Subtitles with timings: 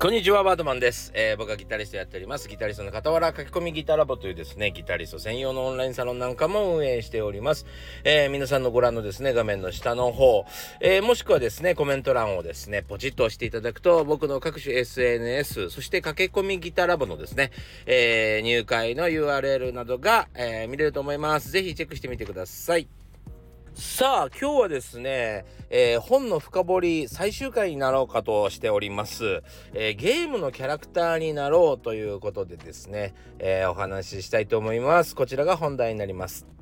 [0.00, 1.10] こんにちは、バードマンです。
[1.12, 2.48] えー、僕はギタリストやっております。
[2.48, 7.66] ギタリストの傍ら書き込みギタラボというですね、ギタリスト専用のオンラインサロンなんかも運営しております。
[8.04, 10.44] えー、皆さんのご覧のですね、画面の下の方、
[10.78, 17.50] えー、もしくはですね、コメント欄をですね、ポチッと押していただくと、僕の各種 SNS、そして駆け込みギタラボのですね、
[17.84, 21.50] え入会の URL などが、え見れると思います。
[21.50, 22.86] ぜひチェックしてみてください。
[23.80, 35.14] さあ、今日はですね、えー、本の深掘り最終回になろうかとしております、えー、ゲームのキャラクターになろうということでですね、えー、お話ししたいと思います。
[35.14, 36.57] こちらが本題になります。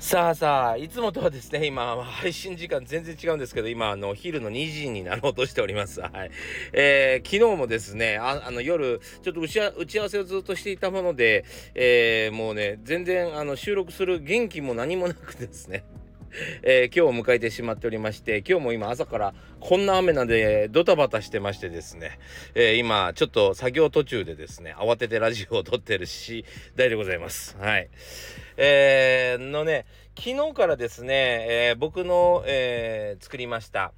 [0.00, 6.00] さあさあ、いつもとはですね、今、配信時間全然違うんですけど、今、あの、昼の2時になろうとしております。
[6.00, 6.30] はい。
[6.72, 9.60] えー、昨日もですね、ああの、夜、ちょっと打ち
[9.98, 15.82] 合わせをずっとしていたもので、えー、もうね、全然、あの、収録する元気も何もなくですね、
[16.62, 22.20] えー、今日を迎えてしまっておりまして、今日も今朝からこんな雨なんでドタバタしてましてですね、
[22.54, 26.44] えー、今ちょっと作業途中でですね、慌ててラジオを撮ってるし、
[26.76, 27.56] 大でございます。
[27.58, 27.88] はい。
[28.60, 29.86] えー、のね、
[30.18, 33.92] 昨日からですね、えー、僕の、えー、作りました、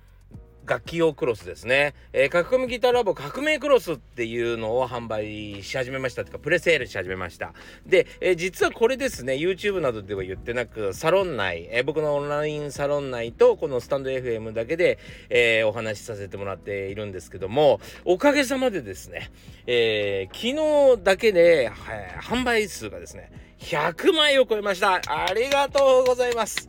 [0.67, 1.95] 楽器用クロスですね。
[2.13, 7.55] えー、書き込みギターラボ革命クロスっていうのを販売し始めましたとか、プレセールし始めました。
[7.87, 14.99] で、えー、実はこれですね、YouTube などでは言ってなく、サロン内、えー、僕のオンラインサロン内と、このスタンド FM だけで、
[15.31, 19.31] えお話しさせてもらっているんですけども、おかげさまでですね、
[19.67, 25.01] え昨日だけで、はい、販売数がですね、100枚を超えました。
[25.07, 26.69] ありがとうございます。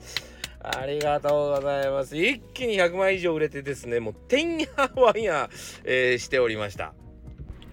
[0.64, 2.16] ありがとうございます。
[2.16, 5.50] 一気に100枚以上売れてですね、もう、てんやわんや、
[5.84, 6.94] えー、しておりました。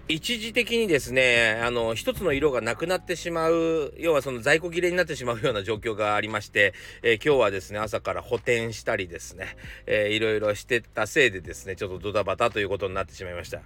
[0.07, 13.61] 一時的にですね、あの、一つの色がなくなってしまう、要はその在庫切れになってしまうような状況がありまして、えー、今日はですね、朝から補填したりですね、えー、いろいろしてたせいでですね、ちょっとドタバタということになってしまいました。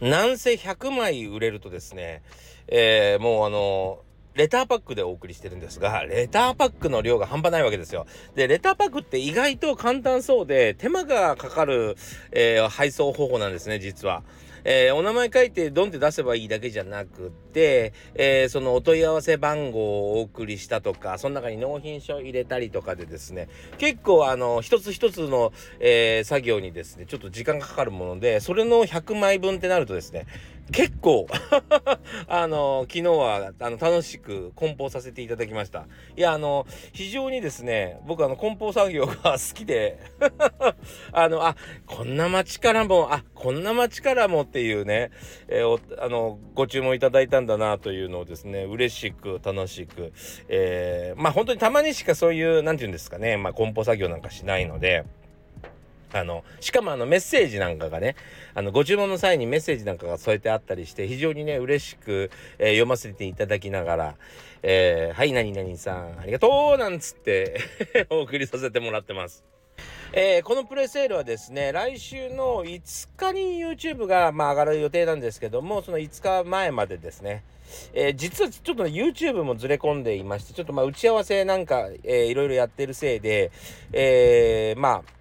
[0.00, 2.22] なんせ100枚売れるとですね、
[2.68, 4.05] えー、もうあの、
[4.36, 8.06] レターパックでお送りしてるんですが、レターパックの量が半端ないわけですよ。
[8.34, 11.96] で、レターパックって意外と簡単そうで、手間がかかる、
[12.32, 14.22] えー、配送方法なんですね、実は。
[14.68, 23.48] えー、お名前書いてドンって出せばいいだけじゃなくて、えー、そのお問い合わせ番号をお送りしたとか、その中に納品書入れたりとかでですね、
[23.78, 30.26] 結構あの、一つ一つの、えー、作業にですね、ちょっと時間がかかるもので、それの100枚分ってなるとですね、
[30.72, 31.26] 結構
[32.28, 35.86] あの、昨日は、あの、楽しく梱包させていただきました。
[36.16, 39.98] いや、あの、非常にですね、僕あの、梱包作業が好きで
[41.12, 41.56] あの、あ、
[41.86, 45.10] こんな街からも、あ、こんな街からもっていうね、
[45.48, 50.12] えー、あの、ご注文いただいたんだなというのをですね、嬉しく、楽しく、
[50.48, 55.04] えー、まあ本当にたまにしかそういう、なんて言うんですかね、まあ梱包作業なんかしないので、
[56.12, 58.16] あの、しかもあのメッセージなんかがね、
[58.54, 64.14] あの、ご注文の際にメッセージなんかが添えてあったりして、非常にね、嬉しく、えー、読ませていただきながら、
[64.62, 67.60] えー、はい、何々さん、ありがとうなんつって
[68.10, 69.44] お送りさせてもらってます。
[70.12, 77.42] えー、このプレセールはですね、来週の5日に YouTube が、まあ、上がる予定なんですけども、その5日前までですね、
[77.92, 83.50] えー、実はちょっと、ね、YouTube もずれ込んでいまして、ちょっとまあ打ち合わせなんか、えー、いろいろやってるせいで、
[83.92, 85.16] えー、まあ、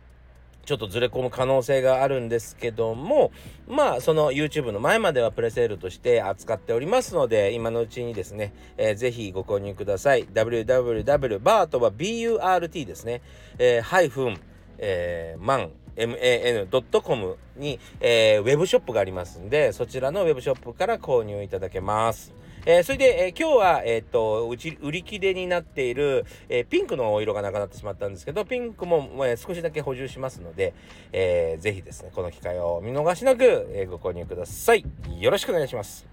[0.66, 3.31] ちょっとずれ込む可能性があるんですけども、
[3.68, 10.25] まあ、その YouTube の前まではプレセールとして扱っておりますので、今のうちにですね、えー、ぜひご購入ください。
[10.25, 13.22] www バートは BURT ですね、
[13.58, 14.40] えー、ハイフン、
[14.80, 22.34] えー、マン、man.com に、えー、ウェブショップがありますんで、そちらのウェブショップから購入いただけます。
[22.68, 30.74] えー、それで、えー、今日は、えっ、と、うち、売り切れになっている、えー、ピンクのお色がなくなってしまったんですけど、ピンクも、え少しだけ補充しますので、
[31.12, 34.84] えー、ぜひですね、この機会を見逃しなく、えご購入ください。
[35.20, 36.08] よろしくお願いします。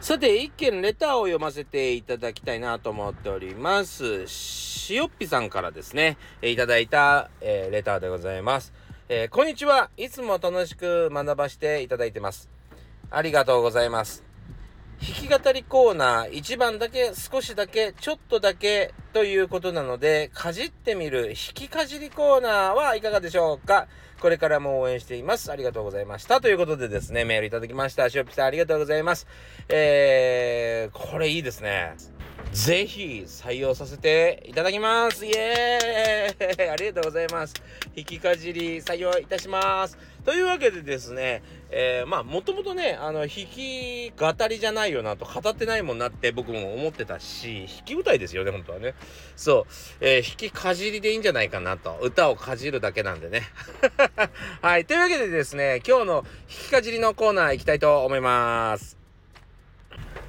[0.00, 4.26] さて、一件レターを読ませていただきたいなと思っております。
[4.26, 8.72] しおっぴさんからですね、いただいた、え、レターでございます。
[9.08, 9.90] え、こんにちは。
[9.96, 12.50] いつも楽しく学ばせていただいてます。
[13.08, 14.29] ありがとうございます。
[15.02, 23.88] 弾き語りコーナー1番だけ少しだけちょっとだけということなのでかじってみる弾きかじりコーナーはいかがでしょうか？
[24.20, 25.50] これからも応援しています。
[25.50, 26.42] ありがとうございました。
[26.42, 28.10] ということでですね、メールいただきました。
[28.10, 29.26] しおぴさんありがとうございます。
[29.70, 31.94] えー、これいいですね。
[32.52, 35.24] ぜひ採用させていただきます。
[35.24, 37.54] イエーイ ありがとうございます。
[37.94, 39.96] 引きかじり採用いたします。
[40.24, 48.94] というわけでですね、えー、まあ、もともとね、あの、弾き語りじゃないよなと語ってないもんなって僕も思ってたし、弾き歌いですよね、本当はね。
[49.36, 49.64] そう、
[50.00, 51.98] えー、弾きかじりでいいんじゃないかなと。
[52.02, 53.42] 歌をかじるだけなんでね。
[54.60, 54.84] はい。
[54.84, 58.99] というわけでですね、今日の弾きかじりのコーナー行きたいと思います。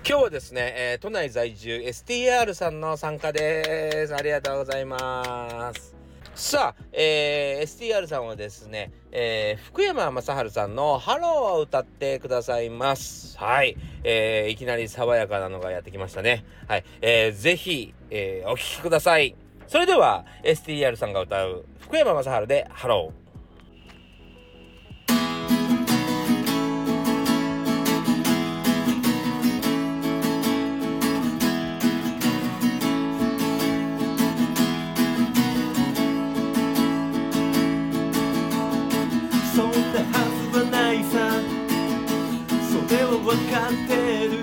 [0.03, 4.15] 今日はですね、えー、都内在住 STR さんの参加です。
[4.15, 5.95] ありがとうございます。
[6.33, 13.37] さあ、えー、STR さんはですね、えー、福山雅治さんのハローを歌ってくださいます。
[13.37, 13.77] はい。
[14.03, 16.45] えー、いきなり爽やかなのがやってきましたね。
[16.67, 16.83] はい。
[17.01, 19.35] えー、ぜひ、えー、お聴きください。
[19.67, 23.20] それでは、STR さんが歌う福山雅治で HELLO。
[43.31, 44.40] 分かってる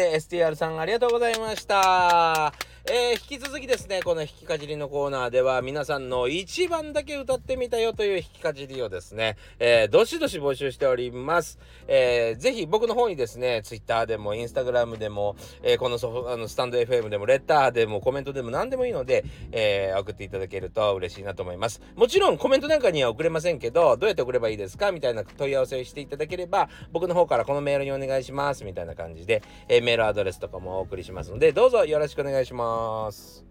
[0.00, 2.69] で STR さんありがとうございました。
[2.92, 11.60] えー、引き続きですね、この弾きかじりのコーナーでは皆さんの一番だけ歌ってみたよという弾きかじりをですね、えー、どしどし募集しております。
[11.86, 21.80] えー、ぜひ僕の方にですね、Twitter でも Instagram でも、えー、このソフあのスタンド FM でもレッターでもコメントでも何でもいいので、えー、送っていただけると嬉しいなと思います。
[21.94, 32.79] もちろんコメントなんかには送れませんけど、どうやって送ればいいですかみたいな問い合わせをしていただければ、僕の方からこのメールにお願いしますみたいな感じで、え、メールアドレスとかもお送りしますので、どうぞよろしくお願いします。
[32.80, 33.44] ます。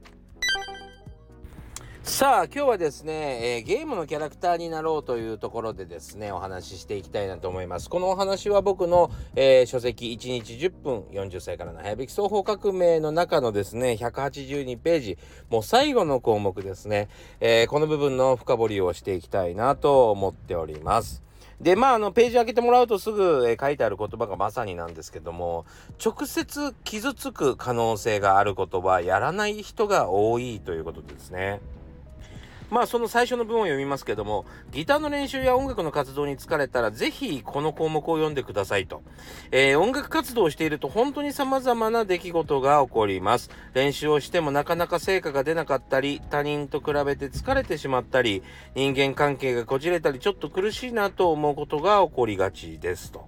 [2.03, 7.89] さあ今日はですね、えー、ゲームのキャラクターになろうというところでですねお話ししていきたいなと思います。
[7.89, 15.17] このお話は僕の、えー、書籍1日10分40歳からの早引き双方革命の中のですね182ページ
[15.49, 17.09] もう最後の項目ですね、
[17.39, 21.28] えー、この部分の深掘りをしていきたいなと思っております。
[21.61, 25.65] で、まあ、あの、ページ開けてもらうとすぐ、え、書いてある言葉がまさになんですけども、
[26.03, 31.59] 直接傷つく可能性がある言葉やらない人が多いということですね。
[32.69, 39.01] まあその最初の文を読みますけども、ギターの練習や音楽の活動に疲れたら、ぜひこの項目を読んでくださいと。
[39.51, 43.50] えー、音楽活動をしていると本当に様々な出来事が起こります。
[43.74, 48.43] 練習をしてもなかなか成果が出なかったり、他人と比べて疲れてしまったり、
[48.75, 53.27] 人間関係がこじれたり、ちょっと苦しいなと思うことが起こりがちですと。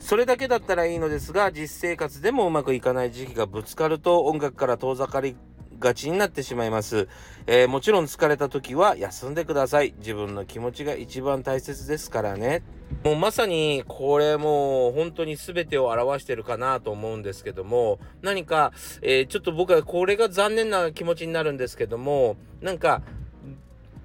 [0.00, 5.36] それだけだったらいいのですが、実生活でもうまくいかない時期がぶつかると音楽から遠ざかり
[5.78, 7.08] がちになってしまいます。
[7.46, 9.94] えー、もちろん疲れた時は休んでください。
[9.98, 12.62] 自分の気持ちが一番大切ですからね。
[13.04, 23.02] もうまさにこれもう本当に全てを表してるかなと思うんですけども、何か、えー、ちょっと僕はこれが残念な気持ちになるんですけども、なんか、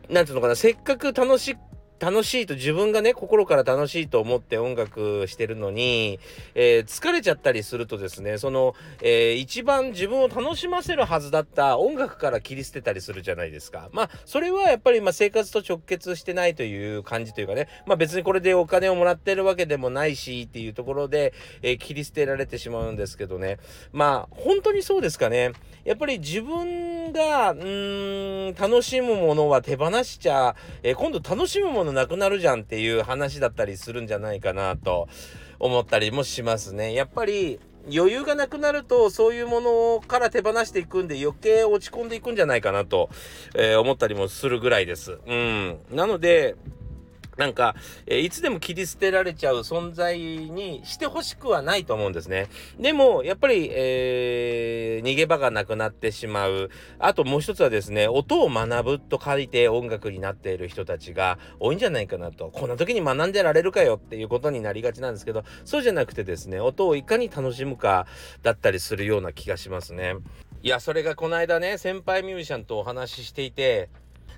[0.09, 1.59] なんていうのかな、せっかく楽しく
[2.03, 6.19] 楽しいと自分がね心から楽しいと思って音楽してるのに、
[6.53, 13.88] えー、疲れちゃったりするとですねその、えー、一番自分を楽しませるはずだった音楽から切り捨てたりするじゃないですか。
[13.93, 23.60] まあそれはやっぱりま生活と直結してないという感じというかねまあ別にこれでお金をもらってるわけでもないしっていうところで、えー、切り捨てられてしまうんですけどね。
[23.93, 25.53] まあ本当にそうですかね。
[25.86, 35.07] やっぱり自分がうーん楽しむものは手放しちゃ、え今度楽しむものなくなるじゃんっていう話だったりするんじゃないかなと
[35.59, 36.93] 思ったりもしますね。
[36.93, 37.59] やっぱり
[37.93, 43.09] 余裕がなくなるとそういうものから手放していくんで余計落ち込んでいくんじゃないかなと、
[43.55, 45.19] えー、思ったりもするぐらいです。
[45.25, 45.77] うん。
[45.91, 46.55] なので、
[47.37, 47.75] なんか、
[48.05, 52.47] え、いつでも切り捨てられちゃう存在にしてほしくはないと思うんですね。
[52.79, 56.69] でも、やっぱり、えー、逃げ場がなくなってしまう。
[56.99, 62.49] あともう一つはですね、音を学ぶと書いて音楽になっている人たちが多いんじゃないかなと。
[62.51, 68.05] こんな時に学んでられるかよっていうことになりがちなんですけど、そうじゃなくてですね、音をいかに楽しむか
[68.43, 70.15] だったりするような気がしますね。
[70.61, 73.89] いや、それがこの間ね、先輩ミュージシャンとお話ししていて、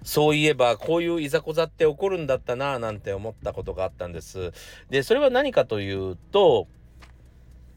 [0.06, 4.54] そういえばこういういざこざって起こるんだったなぁなんて思ったことがあったんです。
[4.90, 6.68] で、それは何かというと、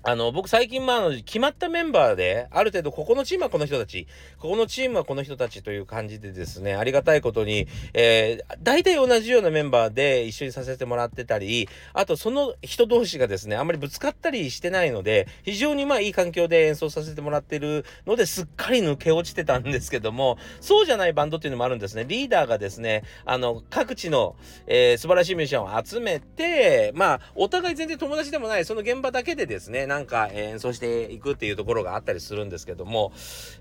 [0.09, 4.07] あの、僕最近、まあ、の、決まったメンバーで、ある程度、ここのチームはこの人たち、
[4.39, 22.07] ここのチームはこの人たちという感じでですね、ありがたいことに、えー、大体同じようなメンバーで一緒にさせてもらってたり、あと、その人同士がですね、あんまりぶつかったりしてないので、非常にまあ、いい環境で演奏させてもらってるので、すっかり抜け落ちてたんですけども、そうじゃないバンドっていうのもあるんですね。
[22.09, 24.37] リーダーがですね、あの、各地の、
[24.67, 33.13] えー、素晴らしいミュージシャンを集めて、まあ、お互い全然友達でもない、その現場だけでですね、なんか、えー、演奏していくっていうところがあったりするんですけども、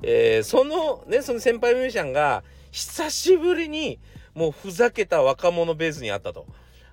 [0.03, 4.00] えー、そのね、その先輩ミュージシャンが、久しぶりに、
[4.36, 6.46] もうふざけた若者ベースにあったと。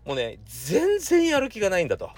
[0.07, 2.11] もうね、全然やる気がないんだと。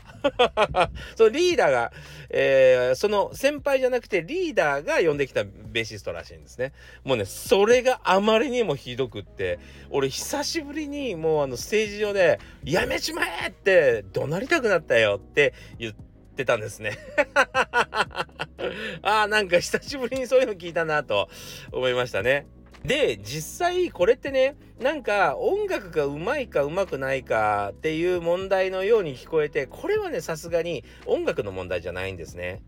[1.17, 1.93] そのリーダーが、
[2.31, 6.73] えー、その先輩じゃなくてリーダーが呼んできたベーシストらしいんですね。
[7.05, 9.59] もうね、それがあまりにもひどくって、
[9.91, 16.06] 俺久しぶりにもうあのステージ上で、やめちまえって怒鳴りたくなったよって言って、
[16.37, 16.99] ってたんですね
[19.03, 21.29] ああ、なんか久しぶりにそういうの聞いたなと
[21.73, 22.47] 思いましたね。
[22.85, 32.63] で、実際これってね、なんか音楽がうまいかうまくないかっていう問題のように聞こえて、これはね、さすがに音楽の問題じゃないんですね。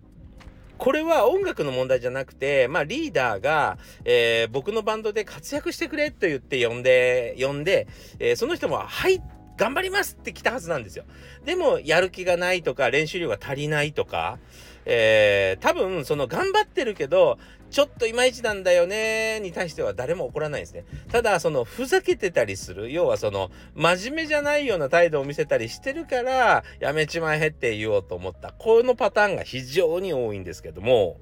[0.79, 9.21] これは音楽の問題じゃなくて、まあリーダーが、えー、僕のバンドで活躍してくれと言って呼んで、呼んで、えー、その人も、はい、
[9.59, 11.05] 頑張りますって来たはずなんですよ。
[11.45, 14.39] でも、やる気がないとか、練習量が足りないとか、
[14.87, 17.39] えー、多分、その頑張ってるけど、
[17.71, 20.85] ちょっといまいちなんだよねに対しては誰も怒らないですね。
[21.11, 22.93] ただ、その、ふざけてたりする。
[22.93, 28.53] 要はその、真面目じゃないような態度を見せたりしてるから、やめちまえって言おうと思った。
[28.53, 31.19] このパターンが非常に多いんですけども、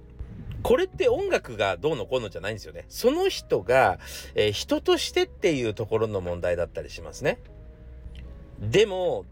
[0.63, 2.85] これって音楽がどうのこうのじゃないんですよね。
[2.89, 3.99] その人が、
[4.35, 7.39] えー、人としてっていうところの問題だったりしますね。
[8.61, 9.25] でも、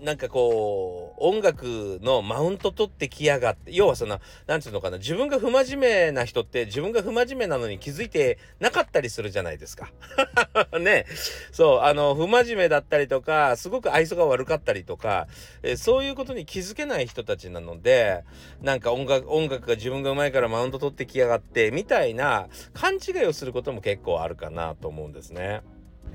[0.00, 9.90] なんかこう、音楽のマウント取ってきやがって、要はその、なんていうのかな、自分が不真面目な人って自分が不真面目なのに気づいてなかったりするじゃないですか。
[10.78, 11.06] ね。
[11.50, 15.28] そう、あの、不真面目だったりとか、すごく愛想が悪かったりとか、
[15.62, 18.22] えそういうことに気づけない人たちなので、
[18.60, 25.62] なんか音楽、音楽が自分が上手いからマウント取ってきやがって、みたいな勘違いをすることも結構あるかなと思うんですね。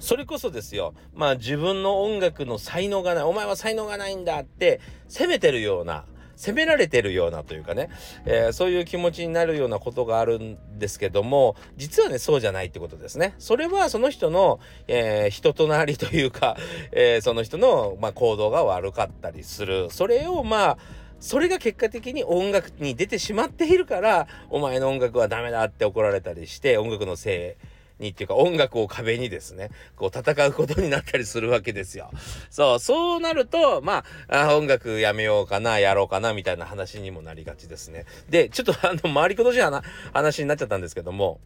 [0.01, 6.05] それこそですよ、まあ自分の音楽の才能がない、お前は才能がないんだって責めてるような、
[6.35, 7.89] 責められてるようなというかね、
[8.25, 13.35] えー、そういう気持ちになるようなことがあるんですけども、実はね、そうじゃないってことですね。
[13.37, 16.57] それはその人の、えー、人となりというか、
[16.91, 19.89] えー、その人の、まあ、行動が悪かったりする。
[19.91, 20.77] それを、まあ、
[21.19, 27.65] それが結果的に音楽に出てしまっているから、お前の音楽はダメだって怒られたりして、音楽のせい、
[28.01, 32.11] にっていうか音楽を壁にですね、こう戦うことになったりするわけですよ。
[32.49, 38.05] そう、そうなると、まあ、あ音楽やめようかな、やろうかな、みたいな話にもなりがちですね。
[38.29, 41.39] で、ちょっとあの、回りことじゃな話になっちゃったんですけども、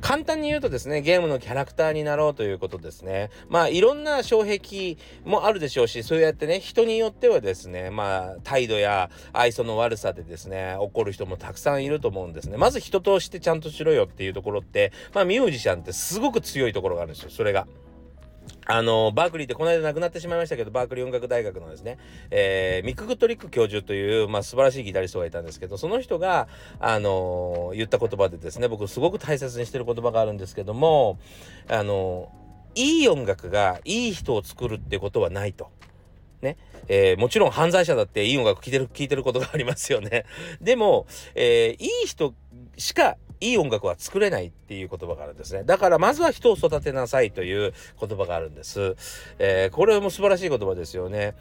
[0.00, 3.30] 簡単に言うとですね、ゲームのキャラクターになろうということですね。
[3.48, 12.56] まあ、いろんな障壁もあるでしょうし、そうやってね、人によってはですね、まあ、態度や愛想の悪さでですね、怒る人もたくさんいると思うんですね。
[12.56, 17.66] まず人としてちゃんとしろよっていうところって、まあ、ミュージシャンってすごく強いところがあるんですよ、それが。
[18.66, 21.98] あの、バークリーってこの間亡くなってしまいましたけど、バークリー音楽大学のですね、
[22.30, 26.48] えー、ミック・グッドリック教授という、まあ、素晴らしいギタリストがいたんですけど、その人が、
[26.78, 31.18] あのー、言った言葉でですね、僕すごく大切にしてる言葉があるんですけども、
[31.68, 35.70] あのー、いい音楽がいい人を作るってことはないと。
[36.42, 36.56] ね。
[36.88, 40.24] えー、もちろん犯罪者だっていい音楽聴いてる、聴いてることがありますよね。
[40.60, 42.34] でも、えー、いい人
[42.76, 45.64] しかいい音楽は作れないっていう言葉があるんですね。
[45.64, 48.96] だからまずは人を育てなさいという言葉があるんです。
[49.38, 51.34] えー、これも素晴らしい言葉ですよね。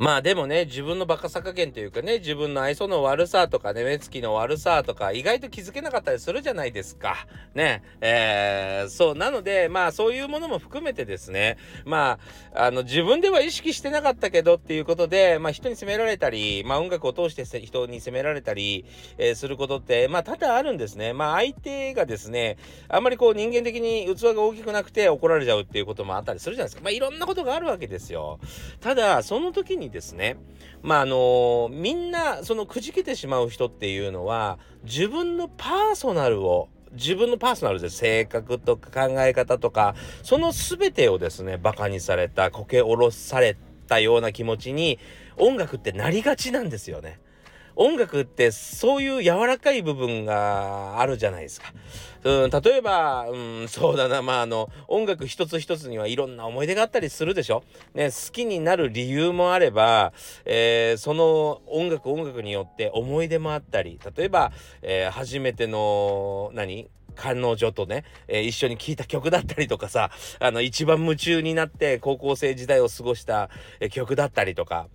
[0.00, 7.26] まあでもね、自分のバカさ加減というかね、自分の愛想の悪さとかね、目つきの悪さとか、意外と気づけなかったりするじゃないですか。
[7.54, 7.82] ね。
[8.00, 9.14] えー、そう。
[9.14, 12.18] なので、まあそういうものも含めてですね、ま
[12.54, 18.86] あ、あの、自分では意識してなかったけどっていうことで、まあ人に責められたり、まあ音楽を通して人に責められたり、
[19.18, 21.12] えー、することって、まあ多々あるんですね。
[21.12, 22.56] まあ相手がですね、
[22.88, 26.82] あんまりこう人間的に器が大きくなくて怒られちゃうっていうこともあったりするじゃないですか。
[26.82, 28.40] まあいろんなことがあるわけですよ。
[28.80, 30.36] ただ、その時にですね、
[30.82, 43.56] まああのみんなそのくじけてしまう人っていうのは自分のパーソナルを自分のパーソナルで性格とか考え方とかその全てをですね馬鹿にされたこけおろされ
[43.86, 44.98] たような気持ちに
[45.36, 47.18] 音楽ってなりがちなんですよね。
[47.76, 51.72] 音楽ってそういう柔らかい部分があるじゃないですか。
[52.22, 57.62] うん、例えば、うん、そうだな、まあ、あの、音楽一つ一つにはいろんな思い出があったりするでしょ。
[57.94, 60.12] ね、好きになる理由もあれば、
[60.44, 66.90] えー、その音楽音楽によって思い出もあったり、例えば、えー、初めての、何？
[67.16, 73.50] 彼女とね、えー、一緒に聴いた曲だったりとかさ、あの、一番夢中になって高校生時代を過ごした、
[73.80, 74.88] え曲だったりとか、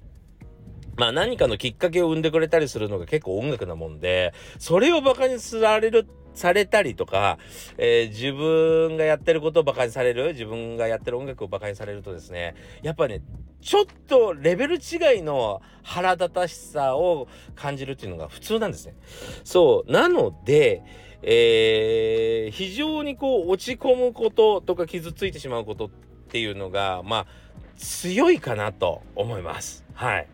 [0.97, 7.37] まあ何かのきっかけを生んでくれたりするのが結構音楽なもんで、それをバカにされる、されたりとか、
[7.77, 13.21] えー、自分がやってることをバカにされる、自分がやってる音楽をバカにされるとですね、やっぱね、
[13.61, 18.95] ちょっとレベル違いの腹立たしさを感じるっていうのが普通なんですね。
[19.43, 19.91] そう。
[19.91, 20.83] なので、
[21.23, 25.89] えー、非常にこう落ち込むこととか傷ついてしまうことっ
[26.29, 27.27] ていうのが、まあ、
[27.77, 29.83] 強いかなと思います。
[29.93, 30.27] はい。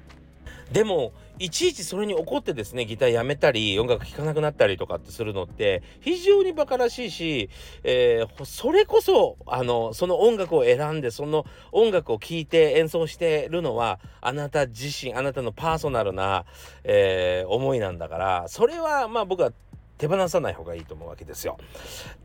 [0.72, 7.50] でもいちいちそれに怒ってですねギターやめたり音楽聴かなくなったりとかってするのって非常にバカらしいし、
[7.84, 16.46] えー、それこそあのその音楽を選んでその音楽を聴いて演奏してるのはあなた自身あなたのパーソナルな、
[16.84, 19.52] えー、思いなんだからそれはまあ僕は
[19.98, 21.58] 手放さない方がいいと思うわけですよ。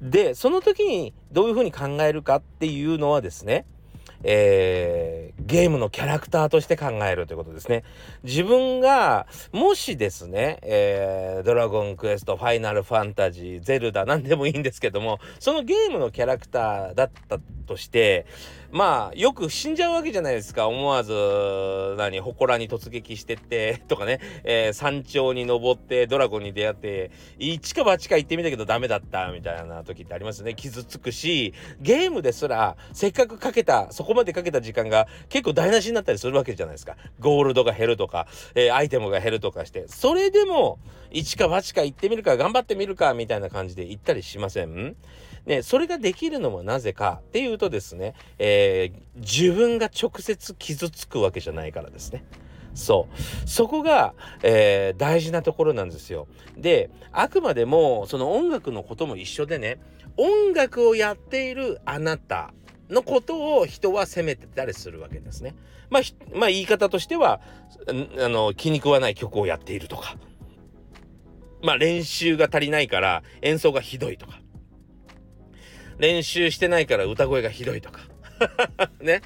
[0.01, 3.67] でその時にどういうふうに考えるかっていうのはですね
[4.23, 7.85] えー、ゲームのキャラクターとして考えるということですね。
[8.23, 18.27] 自分が、もしですね、えー、ドラゴンクエスト、ファイナルファンタジー、ゼルダ、なんでもいいんですけども、そのゲームのキャラクターだったとして、
[18.71, 20.67] まあ、よく死んじゃうわけじゃないですか。
[20.69, 21.13] 思わず、
[21.97, 30.55] 何、祠に突撃してって、 とかね、えー、山頂に登ってドラゴンに出会って、一か八か行ってみたけどダメだった、みたいな時ってありますね。
[30.55, 36.97] 傷つくし、ゲームですら、せっかくかけた、そこまでかけた時間が結構台無しになったりするわけじゃないですか。
[37.21, 40.79] ゴールドが減るとか、えー、アイテムが減るとかして、それでも、
[41.11, 44.97] 一か八か行ってみるか、頑張ってみるか、みたいな感じで行ったりしません？
[45.47, 52.25] ね、それができるのはなぜかっていうとですね、えー、自分が直接傷つくわけじゃないからですね。
[52.75, 53.49] そう。
[53.49, 56.29] そこが、えー、大事なところなんですよ。
[56.59, 59.79] で、あくまでも、その音楽のことも一緒でね、
[60.17, 62.53] 音楽をやっているあなた
[62.91, 65.55] のことを人は責めてたりするわけですね。
[65.91, 66.03] まあ、
[66.35, 67.41] まあ、言い方としては、
[68.19, 70.17] あの、気に食わない曲をやっているとか、
[71.63, 74.41] まあ、練習が足りないから演奏がひどいとか、
[75.99, 78.01] 練習してないから歌声がひどいとか。
[79.01, 79.23] ね。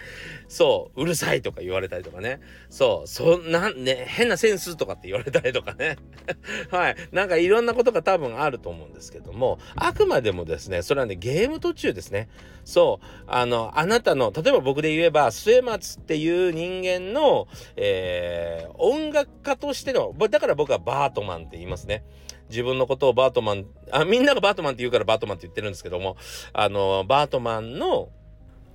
[0.49, 2.41] そう、うるさいとか言われたりとかね。
[2.69, 5.97] そう、そんな、ね、変なセンスとかって言われたりとかね。
[6.71, 6.97] はい。
[7.13, 12.29] なんかいろんなことが多分あると思うんですけども、あくまでもですね、それはね、ゲーム途中ですね。
[12.65, 22.05] そう、あの、あなたの、例えば僕で言えば、末松っていう人間の、えー、音楽家としての、だから僕はバートマンって言いますね。
[22.51, 26.17] 自分のことをバートマン、あ、みんながバートマンって言うからバートマンって言ってるんですけども、
[26.53, 28.11] あの、バートマンの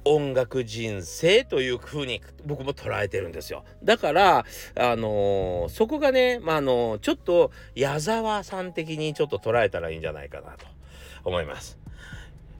[0.06, 3.66] 音楽人生という風に僕も捉えてるんですよ。
[3.84, 10.66] だから、あのー、そこがね、まあ、あのー、ちょっと矢沢さん的にちょっと捉えたらいいんじゃないかなと
[11.24, 11.85] 思います。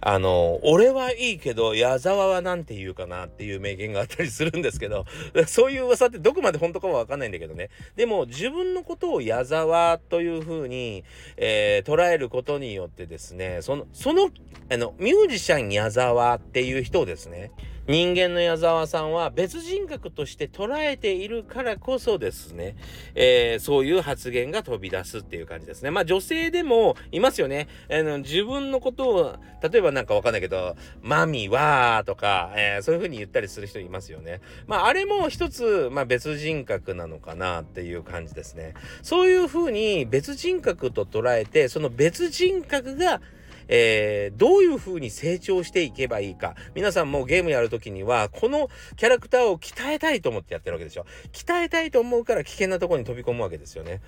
[0.08, 5.06] あの、俺はいいけど、矢沢は何て言うかなっていう名言があったりするんですけど、
[5.48, 7.72] そういう噂ってどこまで本当かはわかんないんだけどね。
[7.96, 11.04] でも、自分のことを矢沢というふうに、
[11.38, 14.30] えー、捉えることによってですね、その、その、
[14.70, 17.50] あの、ミュージシャン矢沢っていう人をですね、
[17.88, 22.76] 人間の矢沢さんは別人格として捉えているからこそですね、
[23.14, 25.92] えー、そういう発言が飛び出すっていう感じですね。
[25.92, 27.68] まあ女性でもいますよね。
[27.92, 34.42] あの自分のことを、例えばなんかわかんないけど、マミはとか、えー、そういう風に言ったりする人いますよね。
[34.66, 38.74] まああれも一つ、まあ別人格なのかなっていう感じですね。
[39.04, 43.22] そういう風に別人格と捉えて、その別人格が
[43.68, 46.56] えー、どういう風に成長していけばいいか。
[46.74, 51.06] 皆さんもゲームやるときには、このキャラクターを鍛えたいと思ってやってるわけでしょ。
[51.32, 54.02] 鍛えたいと思うから危険なところに飛び込むわけですよね。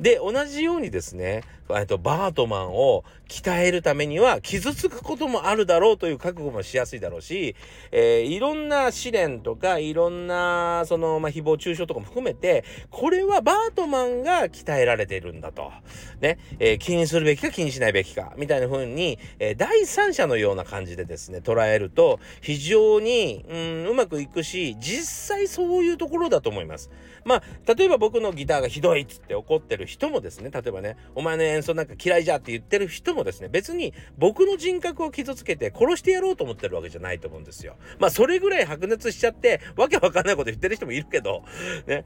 [0.00, 7.56] で、同じようにですね、えと、バートマンを鍛えるためには傷つくこともあるだろうという覚悟もしやすいだろうし、
[7.90, 15.72] えー、いろんな試練とか、いろんな、その、まあ、誹謗中傷とかも含めて、これはバートマンが鍛えられているんだと。
[16.20, 25.04] ね、えー、気にするべきか気にしないべきか、みたいな風に、にえー、第三者のような感じでですね、捉えると、非常に、うん、うまくいくし、実
[25.36, 26.90] 際そういうところだと思います。
[27.24, 37.76] まあ、例えば僕のギターがひどいっつって怒ってる人もですね、例えばね、お前の演奏なんか嫌いじゃって言ってる人もですね、別に僕の人格を傷つけて殺してやろうと思ってるわけじゃないと思うんですよ。
[37.98, 41.44] まあ、それぐらい白熱しちゃって、わけわかんないこと言ってる人もいるけど、
[41.86, 42.04] ね、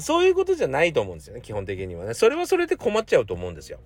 [0.00, 2.14] そういうことじゃないと思うんですよね、基本的にはね。
[2.14, 3.80] それはそれで困っちゃうと思うんですよ。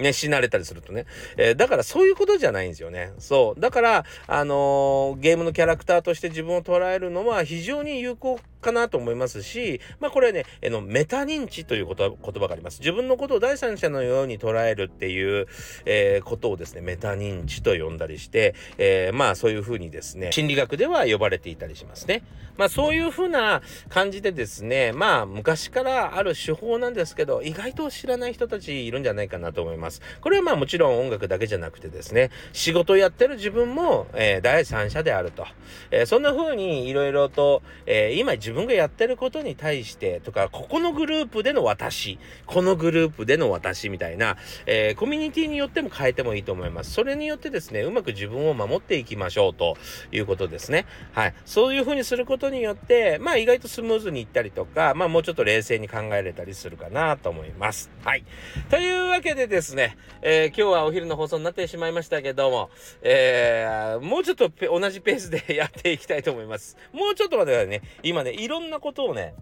[0.00, 1.06] ね、死なれたりするとね。
[1.36, 3.12] えー、だからそういうことじゃないんですよね。
[3.18, 3.60] そう。
[3.60, 12.80] だから、あのー、ゲームのキャラクターとして自分を捉えるのは非常に有効かなと思いますし、まあこれはね、えのメタ認知という言葉があります。
[12.80, 15.46] 自分のことを第三者のように捉えるっていう、
[15.84, 22.22] えー、ことをですね、メタ認知と呼んだりして、えー、まあそういうふうにですね、心理学では呼ばれていたりしますね。
[22.56, 30.02] まあそういうふうな感じでですね、まあ昔からある手法なんですけど、意外と知らない人たちいるんじゃないかなと思います。
[30.20, 35.46] これはまあもちろん音楽だけじゃなくてですね、仕事やってる自分も、えー、第三者であると。
[35.90, 44.36] え、そんな風にいろいろと、えー、今自自分がやってることに対してとか、ここのグループでの私、このグループでの私みたいな、
[44.66, 46.90] えー、コミュニティによっても変えてもいいと思います。
[46.90, 49.76] それによってですね、うまく自分を守っていきましょうと
[50.10, 50.84] いうことですね。
[51.12, 51.34] はい。
[51.44, 57.88] そういう風にすることによって、まあ意外とスムーズにいったりとか、まあもうちょっと冷静に考えれたりするかなと思います。
[58.02, 58.24] はい。
[58.68, 62.70] というわけでですね、えー、今日はお昼の放送になってしまいましたけども、
[63.02, 66.76] えー、もうちょっと同じペースでやっていきたいと思います。
[66.92, 67.82] もうちょっと待ってくださいね。
[68.02, 69.34] 今ね、いろんなことをね、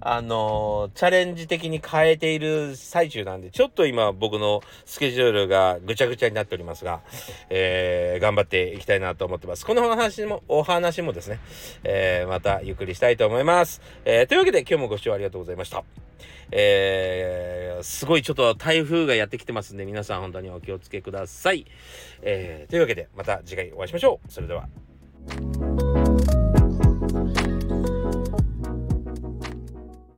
[0.00, 7.00] あの、チャレンジ的に変えている最中なんで、ちょっと今僕のスケジュールがぐちゃぐちゃになっておりますが、
[7.48, 9.64] えー、頑張っていきたいなと思ってます。
[9.64, 11.38] このお話も、お話もですね、
[11.84, 13.80] えー、またゆっくりしたいと思います。
[14.04, 15.84] えー、というわけで今日もご視聴ありがとうございました。
[16.50, 21.64] えー、すごいちょっと台風がやってきてますんで、皆さん本当にお気をつけください。
[22.20, 24.30] えー、というわけでまた次回お会いしましょう。
[24.30, 24.68] それでは。